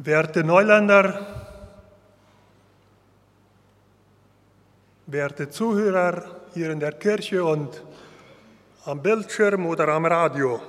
[0.00, 1.26] Werte Neuländer,
[5.06, 6.24] werte Zuhörer
[6.54, 7.82] hier in der Kirche und
[8.84, 10.62] am Bildschirm oder am Radio,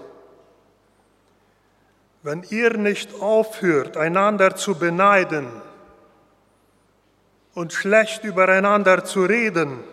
[2.24, 5.48] wenn ihr nicht aufhört, einander zu beneiden
[7.54, 9.84] und schlecht übereinander zu reden,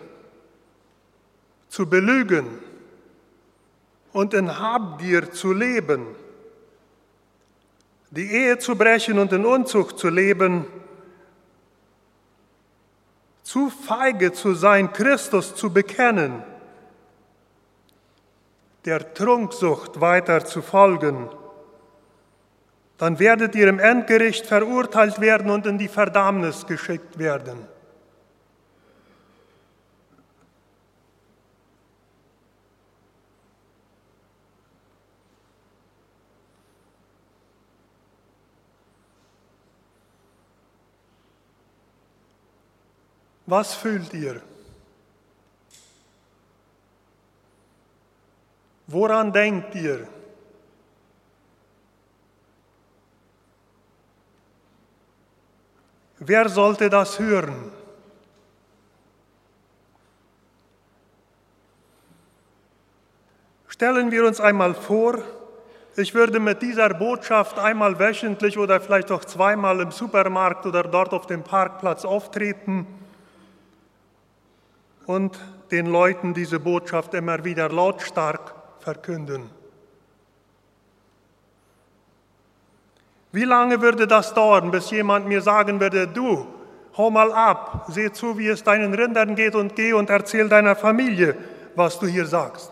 [1.69, 2.47] zu belügen
[4.13, 6.15] und in Habgier zu leben,
[8.11, 10.65] die Ehe zu brechen und in Unzucht zu leben,
[13.43, 16.43] zu feige zu sein, Christus zu bekennen,
[18.85, 21.29] der Trunksucht weiter zu folgen,
[22.97, 27.76] dann werdet ihr im Endgericht verurteilt werden und in die Verdammnis geschickt werden.
[43.47, 44.41] Was fühlt ihr?
[48.87, 50.05] Woran denkt ihr?
[56.19, 57.71] Wer sollte das hören?
[63.69, 65.19] Stellen wir uns einmal vor,
[65.95, 71.13] ich würde mit dieser Botschaft einmal wöchentlich oder vielleicht auch zweimal im Supermarkt oder dort
[71.13, 73.06] auf dem Parkplatz auftreten
[75.07, 75.39] und
[75.71, 79.49] den Leuten diese Botschaft immer wieder lautstark verkünden.
[83.31, 86.47] Wie lange würde das dauern, bis jemand mir sagen würde, du,
[86.95, 90.75] hau mal ab, seh zu, wie es deinen Rindern geht und geh und erzähl deiner
[90.75, 91.37] Familie,
[91.75, 92.71] was du hier sagst.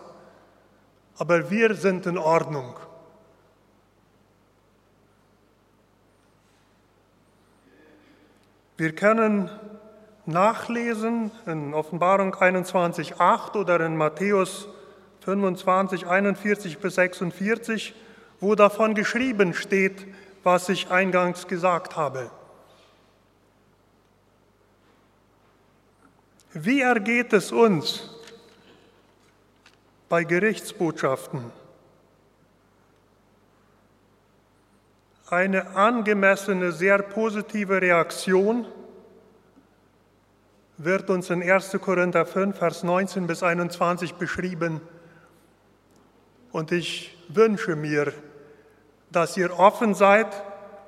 [1.18, 2.74] Aber wir sind in Ordnung.
[8.76, 9.50] Wir können
[10.26, 14.68] nachlesen in Offenbarung 21.8 oder in Matthäus
[15.20, 17.94] 25, 41 bis 46,
[18.40, 20.06] wo davon geschrieben steht,
[20.42, 22.30] was ich eingangs gesagt habe.
[26.52, 28.08] Wie ergeht es uns
[30.08, 31.52] bei Gerichtsbotschaften?
[35.28, 38.66] Eine angemessene, sehr positive Reaktion
[40.78, 41.78] wird uns in 1.
[41.80, 44.80] Korinther 5, Vers 19 bis 21 beschrieben.
[46.52, 48.12] Und ich wünsche mir,
[49.10, 50.28] dass ihr offen seid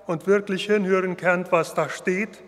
[0.07, 2.43] und wirklich hinhören könnt, was da steht,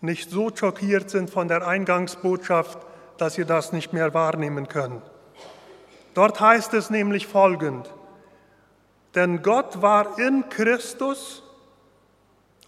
[0.00, 2.78] nicht so schockiert sind von der Eingangsbotschaft,
[3.16, 5.02] dass ihr das nicht mehr wahrnehmen könnt.
[6.14, 7.92] Dort heißt es nämlich folgend,
[9.14, 11.43] denn Gott war in Christus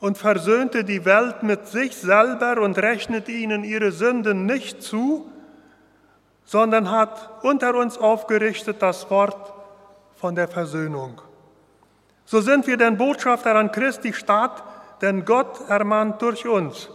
[0.01, 5.31] und versöhnte die Welt mit sich selber und rechnete ihnen ihre Sünden nicht zu,
[6.45, 9.55] sondern hat unter uns aufgerichtet das Wort
[10.15, 11.21] von der Versöhnung.
[12.25, 14.63] So sind wir denn Botschafter an Christi Staat,
[15.01, 16.91] denn Gott ermahnt durch uns.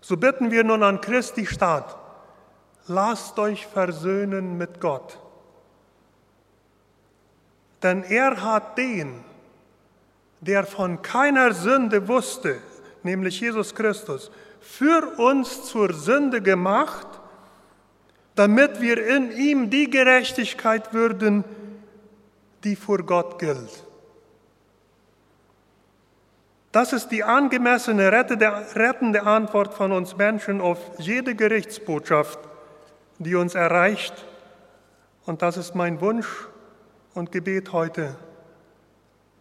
[0.00, 1.96] So bitten wir nun an Christi Staat,
[2.86, 5.18] lasst euch versöhnen mit Gott.
[7.82, 9.24] Denn er hat den,
[10.40, 12.58] der von keiner Sünde wusste,
[13.02, 14.30] nämlich Jesus Christus,
[14.60, 17.06] für uns zur Sünde gemacht,
[18.34, 21.44] damit wir in ihm die Gerechtigkeit würden,
[22.64, 23.84] die vor Gott gilt.
[26.72, 32.38] Das ist die angemessene, rettende Antwort von uns Menschen auf jede Gerichtsbotschaft,
[33.18, 34.12] die uns erreicht.
[35.24, 36.26] Und das ist mein Wunsch
[37.14, 38.14] und Gebet heute,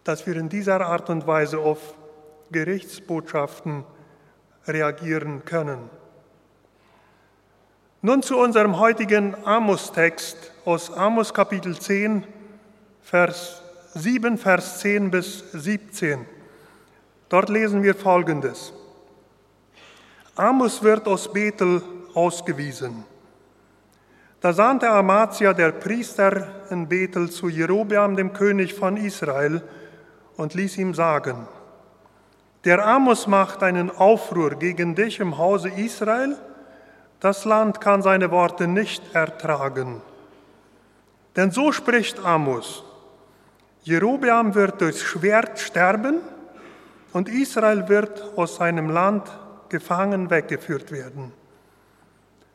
[0.06, 1.96] dass wir in dieser Art und Weise auf
[2.52, 3.84] Gerichtsbotschaften
[4.68, 5.90] reagieren können.
[8.02, 12.24] Nun zu unserem heutigen Amos-Text aus Amos Kapitel 10,
[13.02, 13.64] Vers
[13.96, 16.24] 7, Vers 10 bis 17.
[17.28, 18.74] Dort lesen wir Folgendes.
[20.36, 21.82] Amos wird aus Bethel
[22.14, 23.06] ausgewiesen.
[24.40, 29.64] Da sandte Amazia, der Priester in Bethel, zu Jerobeam, dem König von Israel,
[30.38, 31.48] und ließ ihm sagen,
[32.66, 36.36] der Amos macht einen Aufruhr gegen dich im Hause Israel,
[37.20, 40.02] das Land kann seine Worte nicht ertragen.
[41.36, 42.84] Denn so spricht Amos,
[43.84, 46.22] Jerobeam wird durchs Schwert sterben,
[47.14, 49.24] und Israel wird aus seinem Land
[49.70, 51.32] gefangen weggeführt werden.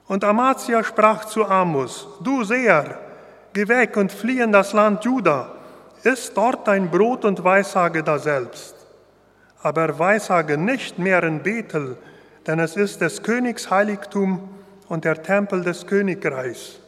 [0.07, 2.99] Und Amazia sprach zu Amos, du Seher,
[3.53, 5.60] geh weg und flieh in das Land Juda,
[6.05, 8.81] iss dort dein Brot und weissage daselbst.
[9.63, 11.97] aber weissage nicht mehr in Bethel,
[12.47, 14.49] denn es ist des Königs Heiligtum
[14.89, 16.81] und der Tempel des Königreichs.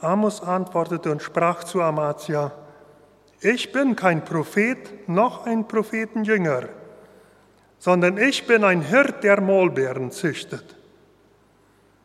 [0.00, 2.52] Amos antwortete und sprach zu Amatia,
[3.40, 6.68] ich bin kein Prophet noch ein Prophetenjünger,
[7.78, 10.76] sondern ich bin ein Hirt, der Maulbeeren züchtet.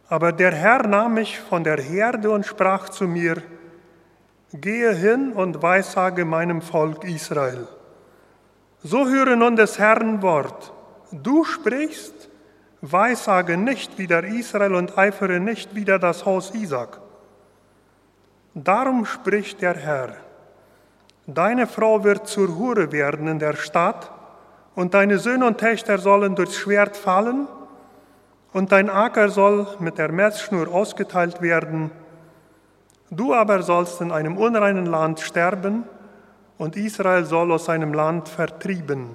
[0.07, 3.41] Aber der Herr nahm mich von der Herde und sprach zu mir,
[4.53, 7.67] gehe hin und weissage meinem Volk Israel.
[8.83, 10.71] So höre nun des Herrn Wort.
[11.11, 12.29] Du sprichst,
[12.81, 16.99] weissage nicht wider Israel und eifere nicht wider das Haus Isaac.
[18.53, 20.15] Darum spricht der Herr,
[21.27, 24.11] deine Frau wird zur Hure werden in der Stadt,
[24.75, 27.47] und deine Söhne und Töchter sollen durchs Schwert fallen,
[28.53, 31.91] und dein Acker soll mit der Messschnur ausgeteilt werden.
[33.15, 35.85] Du aber sollst in einem unreinen Land sterben,
[36.57, 39.09] und Israel soll aus seinem Land vertrieben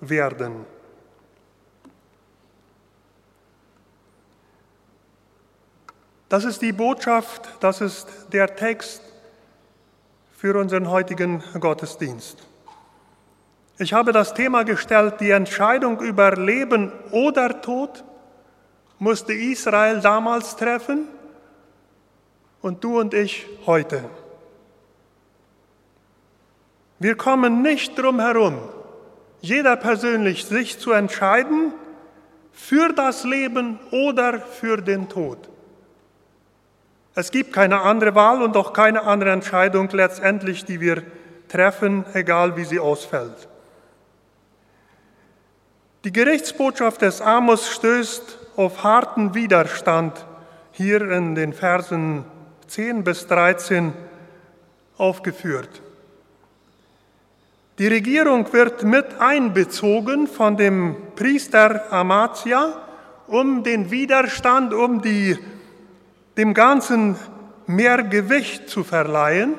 [0.00, 0.64] werden.
[6.28, 9.02] Das ist die Botschaft, das ist der Text
[10.32, 12.38] für unseren heutigen Gottesdienst.
[13.78, 18.04] Ich habe das Thema gestellt, die Entscheidung über Leben oder Tod
[18.98, 21.08] musste Israel damals treffen
[22.62, 24.04] und du und ich heute.
[26.98, 28.58] Wir kommen nicht drum herum,
[29.40, 31.72] jeder persönlich sich zu entscheiden
[32.52, 35.38] für das Leben oder für den Tod.
[37.14, 41.02] Es gibt keine andere Wahl und auch keine andere Entscheidung letztendlich, die wir
[41.48, 43.48] treffen, egal wie sie ausfällt.
[46.04, 50.26] Die Gerichtsbotschaft des Amos stößt auf harten Widerstand
[50.72, 52.24] hier in den Versen
[52.68, 53.92] 10 bis 13
[54.96, 55.82] aufgeführt.
[57.78, 62.72] Die Regierung wird mit einbezogen von dem Priester Amatia,
[63.26, 65.36] um den Widerstand, um die,
[66.36, 67.16] dem Ganzen
[67.66, 69.54] mehr Gewicht zu verleihen.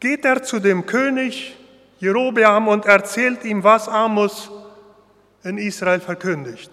[0.00, 1.56] Geht er zu dem König
[2.00, 4.50] Jerobeam und erzählt ihm, was Amos
[5.42, 6.70] in Israel verkündigt.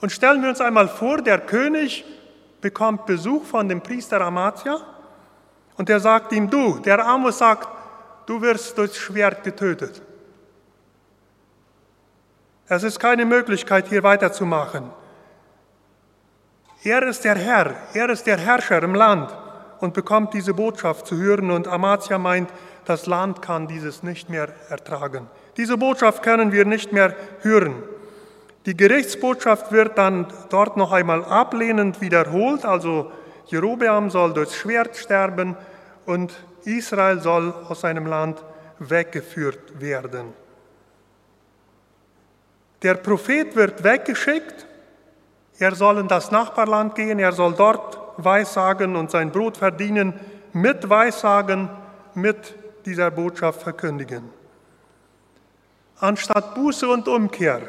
[0.00, 2.04] Und stellen wir uns einmal vor, der König
[2.64, 4.80] bekommt Besuch von dem Priester Amatia
[5.76, 7.68] und der sagt ihm, du, der Amos sagt,
[8.24, 10.00] du wirst durchs Schwert getötet.
[12.66, 14.88] Es ist keine Möglichkeit, hier weiterzumachen.
[16.82, 19.36] Er ist der Herr, er ist der Herrscher im Land
[19.80, 22.48] und bekommt diese Botschaft zu hören und Amatia meint,
[22.86, 25.26] das Land kann dieses nicht mehr ertragen.
[25.58, 27.82] Diese Botschaft können wir nicht mehr hören.
[28.66, 33.12] Die Gerichtsbotschaft wird dann dort noch einmal ablehnend wiederholt, also
[33.46, 35.54] Jerobeam soll durchs Schwert sterben
[36.06, 36.32] und
[36.64, 38.42] Israel soll aus seinem Land
[38.78, 40.32] weggeführt werden.
[42.82, 44.66] Der Prophet wird weggeschickt,
[45.58, 50.18] er soll in das Nachbarland gehen, er soll dort Weissagen und sein Brot verdienen,
[50.52, 51.68] mit Weissagen,
[52.14, 52.54] mit
[52.86, 54.30] dieser Botschaft verkündigen.
[55.98, 57.68] Anstatt Buße und Umkehr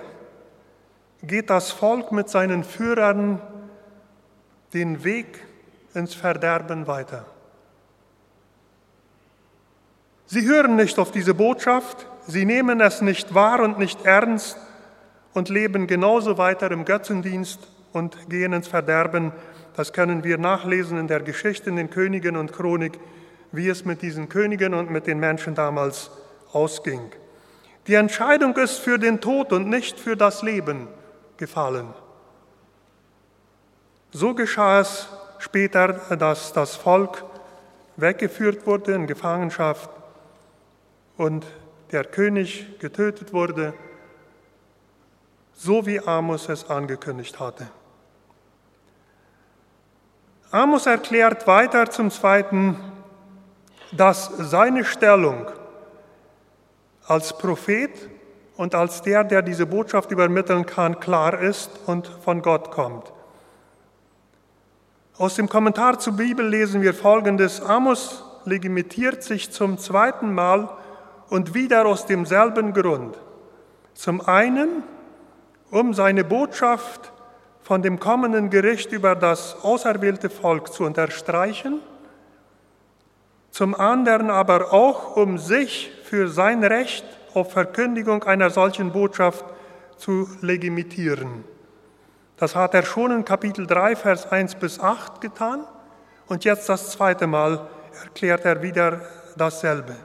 [1.28, 3.42] geht das Volk mit seinen Führern
[4.74, 5.42] den Weg
[5.94, 7.26] ins Verderben weiter.
[10.28, 14.58] Sie hören nicht auf diese Botschaft, sie nehmen es nicht wahr und nicht ernst
[15.34, 17.60] und leben genauso weiter im Götzendienst
[17.94, 19.32] und gehen ins Verderben.
[19.76, 23.00] Das können wir nachlesen in der Geschichte in den Königen und Chronik,
[23.52, 26.10] wie es mit diesen Königen und mit den Menschen damals
[26.52, 27.12] ausging.
[27.88, 30.88] Die Entscheidung ist für den Tod und nicht für das Leben
[31.38, 31.94] gefallen.
[34.12, 35.08] So geschah es
[35.40, 37.24] später, dass das Volk
[37.98, 39.90] weggeführt wurde in Gefangenschaft
[41.18, 41.46] und
[41.92, 43.74] der König getötet wurde,
[45.54, 47.68] so wie Amos es angekündigt hatte.
[50.52, 52.78] Amos erklärt weiter zum Zweiten,
[53.92, 55.48] dass seine Stellung
[57.08, 57.92] als Prophet
[58.58, 63.12] und als der, der diese Botschaft übermitteln kann, klar ist und von Gott kommt.
[65.18, 67.62] Aus dem Kommentar zur Bibel lesen wir Folgendes.
[67.62, 70.70] Amos legitimiert sich zum zweiten Mal
[71.30, 73.18] und wieder aus demselben Grund.
[73.94, 74.84] Zum einen,
[75.72, 77.12] um seine Botschaft
[77.62, 81.80] von dem kommenden Gericht über das auserwählte Volk zu unterstreichen,
[83.52, 89.46] zum anderen aber auch, um sich für sein Recht auf Verkündigung einer solchen Botschaft
[89.98, 91.44] zu legitimieren.
[92.38, 95.66] Das hat er schon in Kapitel 3, Vers 1 bis 8 getan
[96.28, 97.68] und jetzt das zweite Mal
[98.04, 99.02] erklärt er wieder
[99.38, 99.96] dasselbe.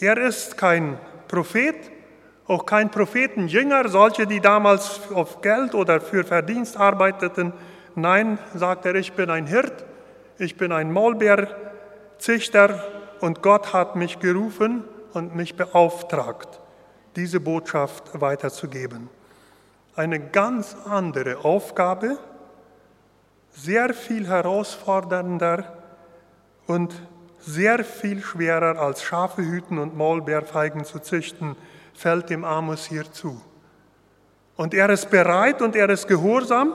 [0.00, 1.76] Er ist kein Prophet,
[2.46, 7.52] auch kein Prophetenjünger, solche, die damals auf Geld oder für Verdienst arbeiteten.
[7.94, 9.84] Nein, sagt er, ich bin ein Hirt,
[10.38, 12.82] ich bin ein Maulbeerzüchter
[13.20, 16.60] und Gott hat mich gerufen und mich beauftragt,
[17.16, 19.08] diese Botschaft weiterzugeben.
[19.96, 22.18] Eine ganz andere Aufgabe,
[23.50, 25.64] sehr viel herausfordernder
[26.66, 26.94] und
[27.38, 31.56] sehr viel schwerer als Schafe hüten und Maulbeerfeigen zu züchten,
[31.94, 33.40] fällt dem Amos hier zu.
[34.56, 36.74] Und er ist bereit und er ist gehorsam,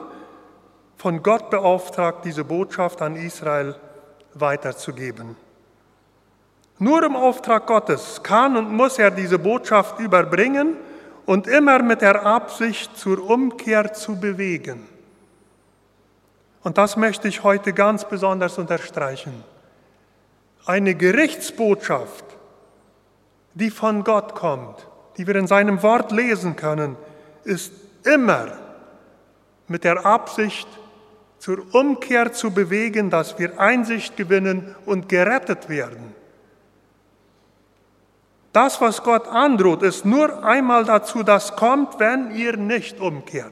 [0.97, 3.75] von Gott beauftragt, diese Botschaft an Israel
[4.33, 5.35] weiterzugeben.
[6.77, 10.75] Nur im Auftrag Gottes kann und muss er diese Botschaft überbringen
[11.25, 14.87] und immer mit der Absicht zur Umkehr zu bewegen.
[16.63, 19.43] Und das möchte ich heute ganz besonders unterstreichen.
[20.65, 22.25] Eine Gerichtsbotschaft,
[23.53, 26.97] die von Gott kommt, die wir in seinem Wort lesen können,
[27.43, 27.71] ist
[28.03, 28.47] immer
[29.67, 30.67] mit der Absicht
[31.39, 36.15] zur Umkehr zu bewegen, dass wir Einsicht gewinnen und gerettet werden.
[38.55, 43.51] Das, was Gott androht, ist nur einmal dazu, das kommt, wenn ihr nicht umkehrt.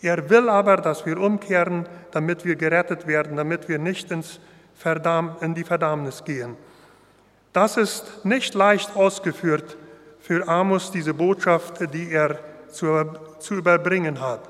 [0.00, 4.40] Er will aber, dass wir umkehren, damit wir gerettet werden, damit wir nicht ins
[4.74, 6.56] Verdamm, in die Verdammnis gehen.
[7.52, 9.76] Das ist nicht leicht ausgeführt
[10.20, 12.38] für Amos, diese Botschaft, die er
[12.70, 13.04] zu,
[13.40, 14.40] zu überbringen hat.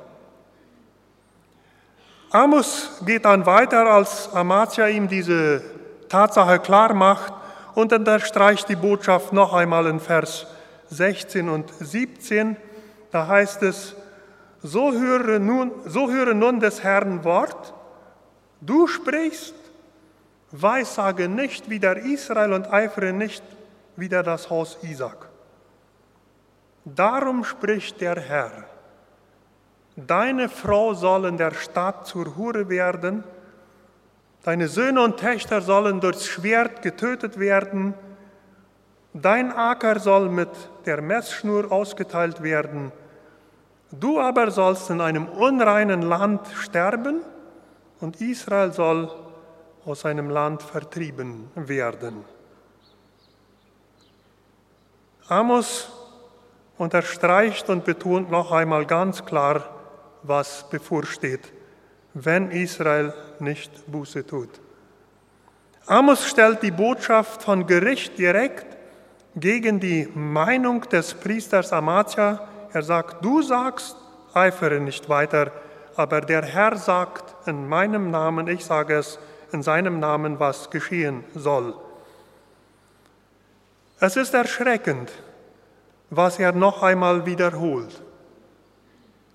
[2.31, 5.63] Amos geht dann weiter, als Amatia ihm diese
[6.09, 7.33] Tatsache klar macht
[7.75, 10.47] und unterstreicht die Botschaft noch einmal in Vers
[10.91, 12.57] 16 und 17.
[13.11, 13.97] Da heißt es,
[14.63, 17.75] so höre nun, so höre nun des Herrn Wort,
[18.61, 19.55] du sprichst,
[20.51, 23.43] weissage nicht wider Israel und eifere nicht
[23.97, 25.29] wider das Haus Isaac.
[26.85, 28.65] Darum spricht der Herr,
[29.97, 33.25] deine Frau soll in der Stadt zur Hure werden,
[34.45, 37.95] deine Söhne und Töchter sollen durchs Schwert getötet werden,
[39.13, 40.51] dein Acker soll mit
[40.87, 42.93] der Messschnur ausgeteilt werden,
[44.01, 47.21] Du aber sollst in einem unreinen Land sterben
[48.01, 49.11] und Israel soll
[49.85, 52.25] aus seinem Land vertrieben werden.
[55.29, 55.91] Amos
[56.77, 59.63] unterstreicht und betont noch einmal ganz klar,
[60.23, 61.53] was bevorsteht,
[62.15, 64.51] wenn Israel nicht Buße tut.
[65.87, 68.67] Amos stellt die Botschaft von Gericht direkt
[69.37, 73.97] gegen die Meinung des Priesters Amatia er sagt, du sagst,
[74.35, 75.53] eifere nicht weiter,
[75.95, 79.21] aber der Herr sagt in meinem Namen, ich sage es
[79.53, 81.75] in seinem Namen, was geschehen soll.
[84.01, 85.13] Es ist erschreckend,
[86.11, 88.03] was er noch einmal wiederholt.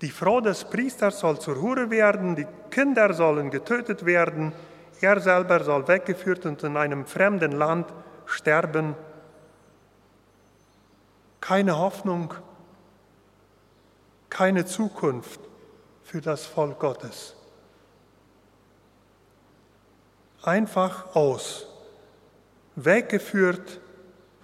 [0.00, 4.52] Die Frau des Priesters soll zur Hure werden, die Kinder sollen getötet werden,
[5.00, 7.86] er selber soll weggeführt und in einem fremden Land
[8.26, 8.94] sterben.
[11.40, 12.34] Keine Hoffnung,
[14.28, 15.40] keine Zukunft
[16.02, 17.34] für das Volk Gottes.
[20.42, 21.66] Einfach aus,
[22.76, 23.80] weggeführt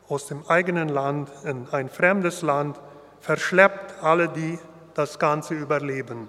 [0.09, 2.79] aus dem eigenen Land in ein fremdes Land,
[3.21, 4.59] verschleppt alle, die
[4.97, 6.29] das Ganze überleben.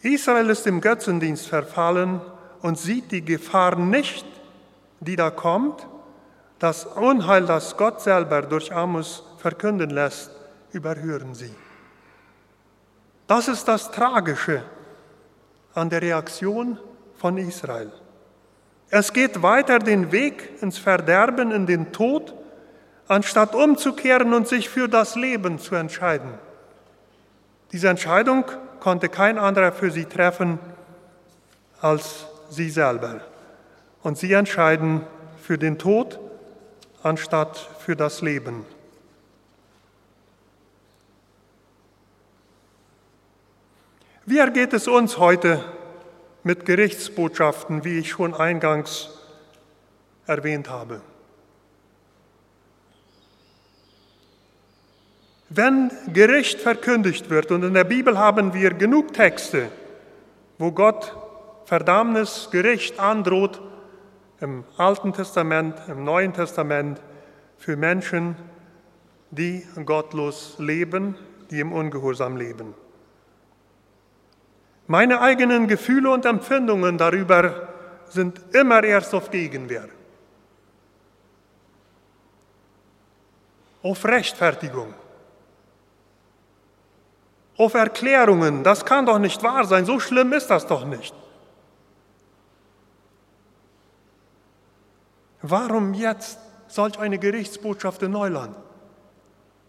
[0.00, 2.20] Israel ist im Götzendienst verfallen
[2.62, 4.24] und sieht die Gefahr nicht,
[5.00, 5.86] die da kommt,
[6.58, 10.30] das Unheil, das Gott selber durch Amos verkünden lässt,
[10.72, 11.54] überhören sie.
[13.26, 14.62] Das ist das Tragische
[15.74, 16.78] an der Reaktion
[17.16, 17.92] von Israel.
[18.88, 22.34] Es geht weiter den Weg ins Verderben, in den Tod,
[23.08, 26.38] anstatt umzukehren und sich für das Leben zu entscheiden.
[27.74, 28.44] Diese Entscheidung
[28.78, 30.60] konnte kein anderer für sie treffen
[31.80, 33.20] als sie selber.
[34.04, 35.00] Und sie entscheiden
[35.42, 36.20] für den Tod
[37.02, 38.64] anstatt für das Leben.
[44.24, 45.64] Wie ergeht es uns heute
[46.44, 49.08] mit Gerichtsbotschaften, wie ich schon eingangs
[50.28, 51.00] erwähnt habe?
[55.56, 59.70] Wenn Gericht verkündigt wird, und in der Bibel haben wir genug Texte,
[60.58, 61.16] wo Gott
[61.64, 63.60] Verdammnis, Gericht androht,
[64.40, 67.00] im Alten Testament, im Neuen Testament,
[67.56, 68.36] für Menschen,
[69.30, 71.14] die gottlos leben,
[71.50, 72.74] die im Ungehorsam leben.
[74.86, 77.68] Meine eigenen Gefühle und Empfindungen darüber
[78.08, 79.88] sind immer erst auf Gegenwehr.
[83.84, 84.94] auf Rechtfertigung,
[87.56, 88.64] auf Erklärungen.
[88.64, 91.14] Das kann doch nicht wahr sein, so schlimm ist das doch nicht.
[95.42, 98.56] Warum jetzt solch eine Gerichtsbotschaft in Neuland?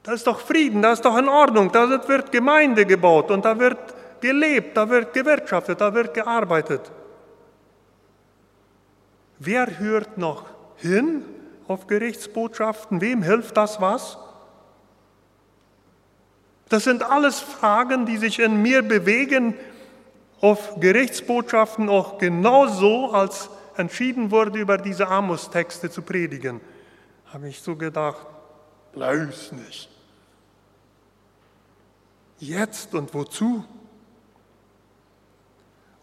[0.03, 3.57] Da ist doch Frieden, da ist doch in Ordnung, da wird Gemeinde gebaut und da
[3.59, 3.77] wird
[4.21, 6.91] gelebt, da wird gewirtschaftet, da wird gearbeitet.
[9.39, 10.45] Wer hört noch
[10.77, 11.25] hin
[11.67, 13.01] auf Gerichtsbotschaften?
[13.01, 14.17] Wem hilft das was?
[16.69, 19.53] Das sind alles Fragen, die sich in mir bewegen,
[20.41, 26.61] auf Gerichtsbotschaften auch genauso, als entschieden wurde, über diese Amos-Texte zu predigen.
[27.31, 28.25] Habe ich so gedacht,
[28.93, 29.89] bloß nicht.
[32.39, 33.63] Jetzt und wozu?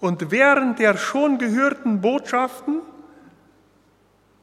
[0.00, 2.81] Und während der schon gehörten Botschaften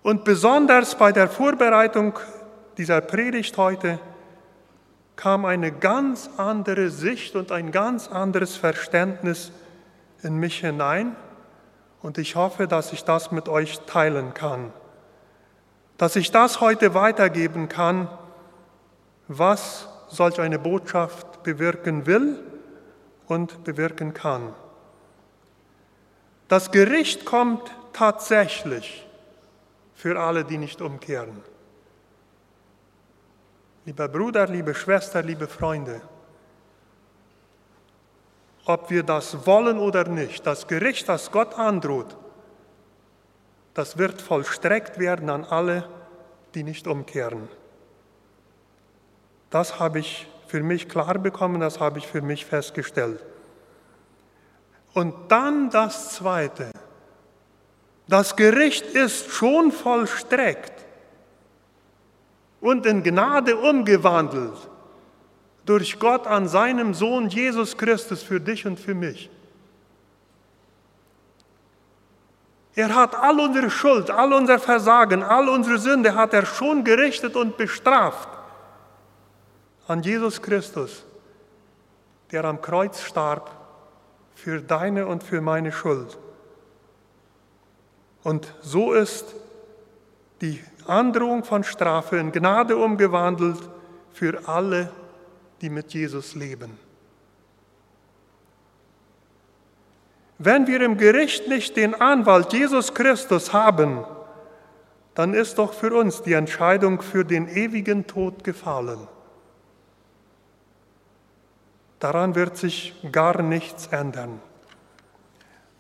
[0.04, 2.18] und besonders bei der Vorbereitung
[2.78, 4.00] dieser Predigt heute
[5.20, 9.52] kam eine ganz andere Sicht und ein ganz anderes Verständnis
[10.24, 11.14] in mich hinein
[12.02, 14.72] und ich hoffe, dass ich das mit euch teilen kann,
[15.98, 18.08] dass ich das heute weitergeben kann,
[19.28, 22.42] was solch eine Botschaft bewirken will
[23.28, 24.54] und bewirken kann.
[26.48, 29.06] Das Gericht kommt tatsächlich
[29.96, 31.44] für alle, die nicht umkehren.
[33.89, 36.00] Lieber Bruder, liebe Schwester, liebe Freunde,
[38.65, 42.15] ob wir das wollen oder nicht, das Gericht, das Gott androht,
[43.74, 45.89] das wird vollstreckt werden an alle,
[46.53, 47.48] die nicht umkehren.
[49.50, 53.25] Das habe ich für mich klar bekommen, das habe ich für mich festgestellt.
[54.93, 56.69] Und dann das Zweite.
[58.08, 60.79] Das Gericht ist schon vollstreckt
[62.62, 64.70] und in Gnade umgewandelt
[65.66, 69.30] durch Gott an seinem Sohn Jesus Christus für dich und für mich.
[72.76, 77.36] Er hat all unsere Schuld, all unser Versagen, all unsere Sünde hat er schon gerichtet
[77.36, 78.30] und bestraft
[79.88, 81.04] an Jesus Christus,
[82.32, 83.52] der am Kreuz starb
[84.34, 86.17] für deine und für meine Schuld.
[88.24, 89.36] Und so ist
[90.41, 93.69] die Androhung von Strafe in Gnade umgewandelt
[94.12, 94.91] für alle,
[95.62, 96.78] die mit Jesus leben.
[100.38, 104.06] Wenn wir im Gericht nicht den Anwalt Jesus Christus haben,
[105.13, 109.08] dann ist doch für uns die Entscheidung für den ewigen Tod gefallen.
[111.99, 114.39] Daran wird sich gar nichts ändern.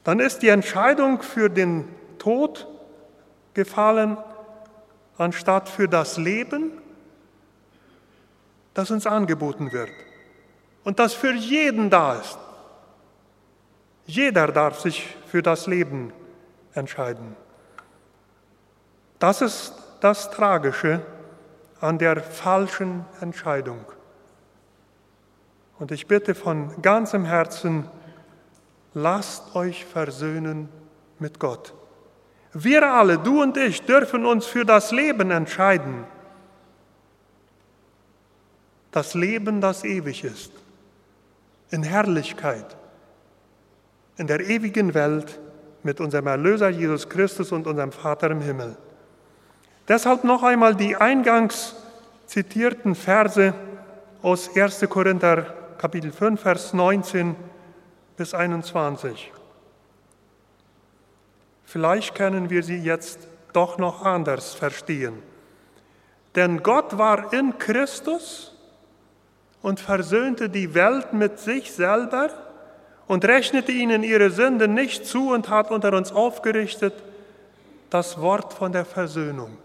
[0.03, 1.85] Dann ist die Entscheidung für den
[2.17, 2.67] Tod
[3.53, 4.17] gefallen,
[5.19, 6.71] anstatt für das Leben,
[8.73, 9.89] das uns angeboten wird
[10.83, 12.39] und das für jeden da ist.
[14.05, 16.13] Jeder darf sich für das Leben
[16.73, 17.35] entscheiden.
[19.19, 21.01] Das ist das Tragische
[21.81, 23.85] an der falschen Entscheidung.
[25.77, 27.89] Und ich bitte von ganzem Herzen,
[28.93, 30.69] lasst euch versöhnen
[31.19, 31.73] mit Gott.
[32.53, 36.03] Wir alle, du und ich, dürfen uns für das Leben entscheiden.
[38.91, 40.51] Das Leben, das ewig ist,
[41.69, 42.75] in Herrlichkeit,
[44.17, 45.39] in der ewigen Welt
[45.83, 48.75] mit unserem Erlöser Jesus Christus und unserem Vater im Himmel.
[49.87, 51.75] Deshalb noch einmal die eingangs
[52.25, 53.53] zitierten Verse
[54.21, 54.85] aus 1.
[54.89, 55.45] Korinther
[55.77, 57.35] Kapitel 5, Vers 19
[58.17, 59.31] bis 21.
[61.69, 65.21] Vielleicht können wir sie jetzt doch noch anders verstehen.
[66.33, 68.55] Denn Gott war in Christus
[69.61, 72.31] und versöhnte die Welt mit sich selber
[73.05, 76.95] und rechnete ihnen ihre Sünden nicht zu und hat unter uns aufgerichtet
[77.91, 79.55] das Wort von der Versöhnung.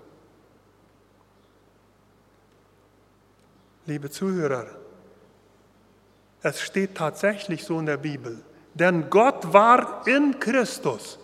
[3.86, 4.66] Liebe Zuhörer,
[6.42, 8.44] es steht tatsächlich so in der Bibel.
[8.74, 11.18] Denn Gott war in Christus.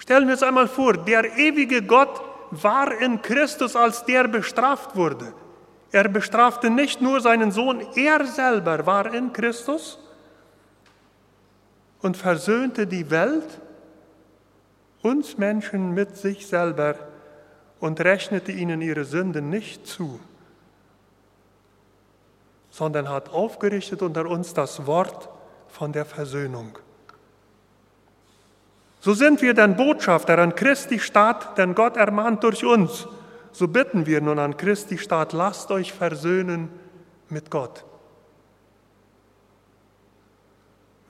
[0.00, 5.32] Stellen wir uns einmal vor, der ewige Gott war in Christus, als der bestraft wurde.
[5.92, 10.00] Er bestrafte nicht nur seinen Sohn, er selber war in Christus
[12.02, 13.60] und versöhnte die Welt,
[15.02, 16.96] uns Menschen mit sich selber
[17.78, 20.18] und rechnete ihnen ihre Sünden nicht zu
[22.70, 25.28] sondern hat aufgerichtet unter uns das Wort
[25.68, 26.78] von der Versöhnung.
[29.00, 33.08] So sind wir dann Botschafter an Christi Stadt, denn Gott ermahnt durch uns.
[33.52, 36.68] so bitten wir nun an Christi Staat, lasst euch versöhnen
[37.28, 37.84] mit Gott.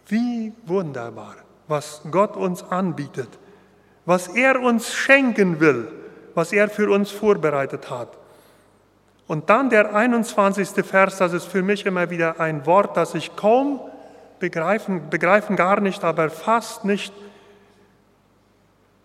[0.07, 1.37] Wie wunderbar,
[1.68, 3.29] was Gott uns anbietet,
[4.07, 5.88] was er uns schenken will,
[6.35, 8.16] was er für uns vorbereitet hat.
[9.26, 10.85] Und dann der 21.
[10.85, 13.81] Vers, das ist für mich immer wieder ein Wort, das ich kaum
[14.40, 17.12] begreifen, begreifen gar nicht, aber fast nicht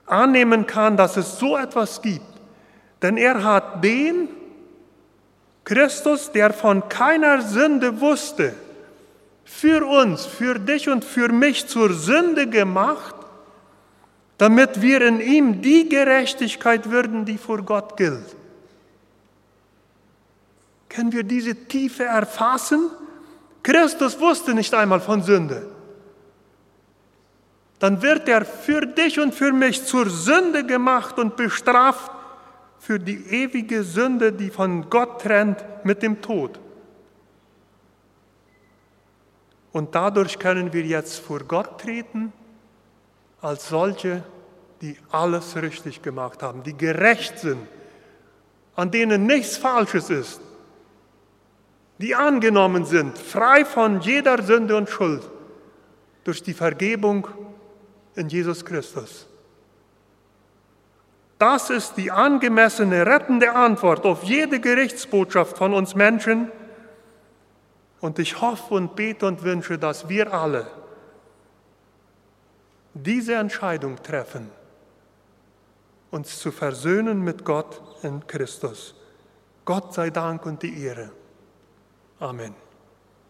[0.05, 2.25] annehmen kann, dass es so etwas gibt.
[3.01, 4.29] Denn er hat den
[5.63, 8.53] Christus, der von keiner Sünde wusste,
[9.43, 13.15] für uns, für dich und für mich zur Sünde gemacht,
[14.37, 18.35] damit wir in ihm die Gerechtigkeit würden, die vor Gott gilt.
[20.89, 22.89] Können wir diese Tiefe erfassen?
[23.63, 25.74] Christus wusste nicht einmal von Sünde.
[27.85, 32.09] Dann wird er für dich und für mich zur Sünde gemacht und bestraft
[32.79, 36.59] für die ewige Sünde, die von Gott trennt mit dem Tod.
[39.71, 42.33] Und dadurch können wir jetzt vor Gott treten
[43.39, 44.23] als solche,
[44.81, 47.67] die alles richtig gemacht haben, die gerecht sind,
[48.75, 50.41] an denen nichts Falsches ist
[51.99, 55.21] die angenommen sind, frei von jeder Sünde und Schuld
[56.25, 57.27] durch die Vergebung
[58.15, 59.27] in Jesus Christus.
[61.37, 66.51] Das ist die angemessene, rettende Antwort auf jede Gerichtsbotschaft von uns Menschen.
[67.99, 70.67] Und ich hoffe und bete und wünsche, dass wir alle
[72.93, 74.49] diese Entscheidung treffen,
[76.11, 78.95] uns zu versöhnen mit Gott in Christus.
[79.65, 81.11] Gott sei Dank und die Ehre.
[82.19, 82.64] Amen.